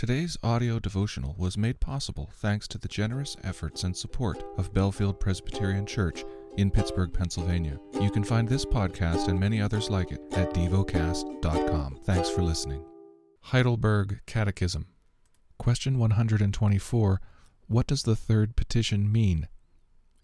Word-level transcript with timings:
Today's 0.00 0.38
audio 0.42 0.78
devotional 0.78 1.34
was 1.36 1.58
made 1.58 1.78
possible 1.78 2.30
thanks 2.36 2.66
to 2.68 2.78
the 2.78 2.88
generous 2.88 3.36
efforts 3.44 3.84
and 3.84 3.94
support 3.94 4.42
of 4.56 4.72
Bellefield 4.72 5.20
Presbyterian 5.20 5.84
Church 5.84 6.24
in 6.56 6.70
Pittsburgh, 6.70 7.12
Pennsylvania. 7.12 7.78
You 8.00 8.10
can 8.10 8.24
find 8.24 8.48
this 8.48 8.64
podcast 8.64 9.28
and 9.28 9.38
many 9.38 9.60
others 9.60 9.90
like 9.90 10.10
it 10.10 10.22
at 10.32 10.54
devocast.com. 10.54 11.98
Thanks 12.04 12.30
for 12.30 12.40
listening. 12.40 12.82
Heidelberg 13.42 14.22
Catechism. 14.24 14.86
Question 15.58 15.98
124 15.98 17.20
What 17.66 17.86
does 17.86 18.04
the 18.04 18.16
third 18.16 18.56
petition 18.56 19.12
mean? 19.12 19.48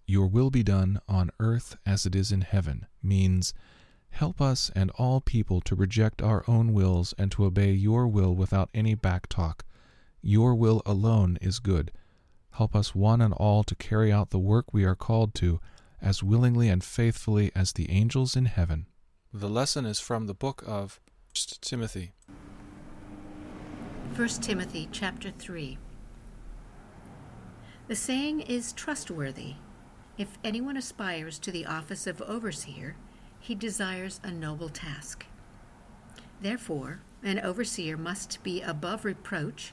Your 0.06 0.26
will 0.26 0.48
be 0.48 0.62
done 0.62 1.00
on 1.06 1.30
earth 1.38 1.76
as 1.84 2.06
it 2.06 2.14
is 2.14 2.32
in 2.32 2.40
heaven 2.40 2.86
means 3.02 3.52
Help 4.16 4.40
us 4.40 4.70
and 4.74 4.90
all 4.92 5.20
people 5.20 5.60
to 5.60 5.74
reject 5.74 6.22
our 6.22 6.42
own 6.48 6.72
wills 6.72 7.12
and 7.18 7.30
to 7.32 7.44
obey 7.44 7.72
your 7.72 8.08
will 8.08 8.34
without 8.34 8.70
any 8.72 8.94
back 8.94 9.26
talk. 9.26 9.65
Your 10.28 10.56
will 10.56 10.82
alone 10.84 11.38
is 11.40 11.60
good. 11.60 11.92
Help 12.54 12.74
us 12.74 12.96
one 12.96 13.20
and 13.20 13.32
all 13.32 13.62
to 13.62 13.76
carry 13.76 14.10
out 14.10 14.30
the 14.30 14.40
work 14.40 14.74
we 14.74 14.84
are 14.84 14.96
called 14.96 15.36
to 15.36 15.60
as 16.02 16.20
willingly 16.20 16.68
and 16.68 16.82
faithfully 16.82 17.52
as 17.54 17.72
the 17.72 17.88
angels 17.88 18.34
in 18.34 18.46
heaven. 18.46 18.86
The 19.32 19.48
lesson 19.48 19.86
is 19.86 20.00
from 20.00 20.26
the 20.26 20.34
book 20.34 20.64
of 20.66 20.98
1 21.32 21.60
Timothy. 21.60 22.12
1 24.16 24.28
Timothy 24.40 24.88
chapter 24.90 25.30
3 25.30 25.78
The 27.86 27.94
saying 27.94 28.40
is 28.40 28.72
trustworthy. 28.72 29.54
If 30.18 30.38
anyone 30.42 30.76
aspires 30.76 31.38
to 31.38 31.52
the 31.52 31.66
office 31.66 32.04
of 32.04 32.20
overseer, 32.22 32.96
he 33.38 33.54
desires 33.54 34.18
a 34.24 34.32
noble 34.32 34.70
task. 34.70 35.24
Therefore, 36.40 37.02
an 37.22 37.38
overseer 37.38 37.96
must 37.96 38.42
be 38.42 38.60
above 38.60 39.04
reproach, 39.04 39.72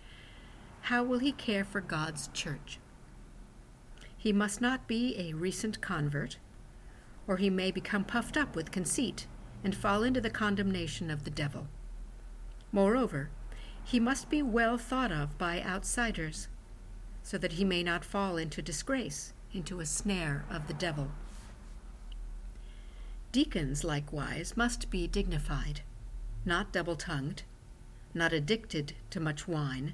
how 0.81 1.03
will 1.03 1.19
he 1.19 1.31
care 1.31 1.63
for 1.63 1.81
God's 1.81 2.29
church? 2.33 2.79
He 4.17 4.33
must 4.33 4.61
not 4.61 4.87
be 4.87 5.15
a 5.17 5.33
recent 5.33 5.81
convert, 5.81 6.37
or 7.27 7.37
he 7.37 7.49
may 7.49 7.71
become 7.71 8.03
puffed 8.03 8.37
up 8.37 8.55
with 8.55 8.71
conceit 8.71 9.27
and 9.63 9.75
fall 9.75 10.03
into 10.03 10.21
the 10.21 10.29
condemnation 10.29 11.09
of 11.09 11.23
the 11.23 11.29
devil. 11.29 11.67
Moreover, 12.71 13.29
he 13.83 13.99
must 13.99 14.29
be 14.29 14.41
well 14.41 14.77
thought 14.77 15.11
of 15.11 15.37
by 15.37 15.61
outsiders, 15.61 16.47
so 17.23 17.37
that 17.37 17.53
he 17.53 17.65
may 17.65 17.83
not 17.83 18.05
fall 18.05 18.37
into 18.37 18.61
disgrace, 18.61 19.33
into 19.53 19.79
a 19.79 19.85
snare 19.85 20.45
of 20.49 20.67
the 20.67 20.73
devil. 20.73 21.11
Deacons, 23.31 23.83
likewise, 23.83 24.57
must 24.57 24.89
be 24.89 25.07
dignified, 25.07 25.81
not 26.43 26.71
double 26.71 26.95
tongued, 26.95 27.43
not 28.13 28.33
addicted 28.33 28.93
to 29.09 29.19
much 29.19 29.47
wine, 29.47 29.93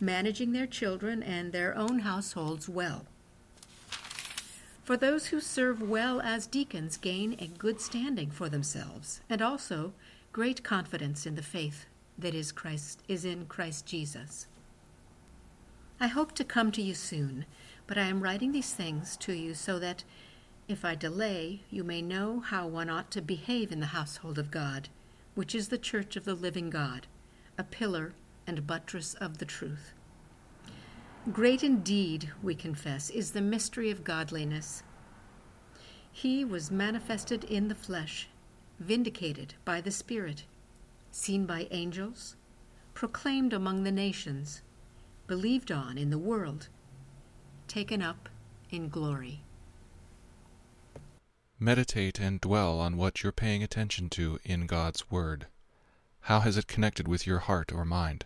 managing 0.00 0.52
their 0.52 0.66
children 0.66 1.22
and 1.22 1.52
their 1.52 1.76
own 1.76 2.00
households 2.00 2.68
well. 2.68 3.04
For 4.82 4.96
those 4.96 5.26
who 5.26 5.40
serve 5.40 5.82
well 5.82 6.20
as 6.20 6.46
deacons 6.46 6.96
gain 6.96 7.36
a 7.38 7.46
good 7.46 7.80
standing 7.80 8.30
for 8.30 8.48
themselves, 8.48 9.20
and 9.28 9.40
also 9.40 9.92
great 10.32 10.64
confidence 10.64 11.26
in 11.26 11.36
the 11.36 11.42
faith 11.42 11.86
that 12.18 12.34
is 12.34 12.50
Christ 12.50 13.02
is 13.06 13.24
in 13.24 13.46
Christ 13.46 13.86
Jesus. 13.86 14.46
I 16.00 16.08
hope 16.08 16.32
to 16.36 16.44
come 16.44 16.72
to 16.72 16.82
you 16.82 16.94
soon, 16.94 17.44
but 17.86 17.98
I 17.98 18.04
am 18.04 18.22
writing 18.22 18.52
these 18.52 18.72
things 18.72 19.16
to 19.18 19.32
you 19.32 19.54
so 19.54 19.78
that 19.78 20.02
if 20.66 20.84
I 20.84 20.94
delay, 20.94 21.62
you 21.70 21.84
may 21.84 22.00
know 22.00 22.40
how 22.40 22.66
one 22.66 22.88
ought 22.88 23.10
to 23.10 23.20
behave 23.20 23.70
in 23.70 23.80
the 23.80 23.86
household 23.86 24.38
of 24.38 24.50
God, 24.50 24.88
which 25.34 25.54
is 25.54 25.68
the 25.68 25.78
church 25.78 26.16
of 26.16 26.24
the 26.24 26.34
living 26.34 26.70
God, 26.70 27.06
a 27.58 27.64
pillar 27.64 28.12
and 28.50 28.66
buttress 28.66 29.14
of 29.14 29.38
the 29.38 29.44
truth. 29.44 29.92
Great 31.32 31.62
indeed, 31.62 32.32
we 32.42 32.52
confess, 32.52 33.08
is 33.08 33.30
the 33.30 33.40
mystery 33.40 33.92
of 33.92 34.02
godliness. 34.02 34.82
He 36.10 36.44
was 36.44 36.68
manifested 36.68 37.44
in 37.44 37.68
the 37.68 37.76
flesh, 37.76 38.28
vindicated 38.80 39.54
by 39.64 39.80
the 39.80 39.92
Spirit, 39.92 40.46
seen 41.12 41.46
by 41.46 41.68
angels, 41.70 42.34
proclaimed 42.92 43.52
among 43.52 43.84
the 43.84 43.92
nations, 43.92 44.62
believed 45.28 45.70
on 45.70 45.96
in 45.96 46.10
the 46.10 46.18
world, 46.18 46.66
taken 47.68 48.02
up 48.02 48.28
in 48.70 48.88
glory. 48.88 49.42
Meditate 51.60 52.18
and 52.18 52.40
dwell 52.40 52.80
on 52.80 52.96
what 52.96 53.22
you're 53.22 53.30
paying 53.30 53.62
attention 53.62 54.08
to 54.08 54.40
in 54.42 54.66
God's 54.66 55.08
Word. 55.08 55.46
How 56.22 56.40
has 56.40 56.56
it 56.56 56.66
connected 56.66 57.06
with 57.06 57.28
your 57.28 57.38
heart 57.38 57.70
or 57.70 57.84
mind? 57.84 58.24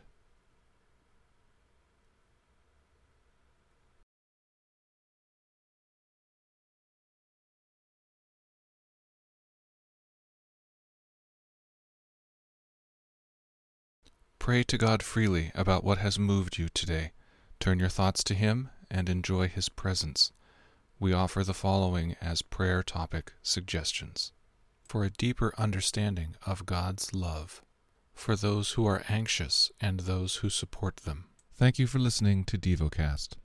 Pray 14.45 14.63
to 14.63 14.77
God 14.77 15.03
freely 15.03 15.51
about 15.55 15.85
what 15.85 15.97
has 15.97 16.19
moved 16.19 16.59
you 16.59 16.69
today. 16.69 17.13
Turn 17.61 17.79
your 17.79 17.89
thoughts 17.89 18.23
to 18.25 18.35
Him 18.35 18.69
and 18.91 19.09
enjoy 19.09 19.49
His 19.49 19.71
presence 19.71 20.33
we 21.01 21.15
offer 21.15 21.43
the 21.43 21.55
following 21.55 22.15
as 22.21 22.43
prayer 22.43 22.83
topic 22.83 23.33
suggestions 23.43 24.33
for 24.83 25.03
a 25.03 25.09
deeper 25.09 25.55
understanding 25.57 26.37
of 26.45 26.67
God's 26.67 27.15
love, 27.15 27.63
for 28.13 28.37
those 28.37 28.73
who 28.73 28.87
are 28.87 29.03
anxious 29.09 29.73
and 29.81 30.01
those 30.01 30.37
who 30.37 30.51
support 30.51 30.99
them. 30.99 31.25
Thank 31.55 31.79
you 31.79 31.87
for 31.87 31.99
listening 31.99 32.45
to 32.45 32.59
DevoCast. 32.59 33.37